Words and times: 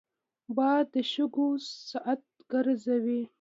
باد 0.55 0.85
د 0.93 0.95
شګو 1.11 1.47
ساعت 1.89 2.21
ګرځوي 2.51 3.21